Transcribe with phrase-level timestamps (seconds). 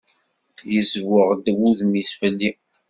[0.77, 2.51] Izzweɣ-d udem-is fell-i.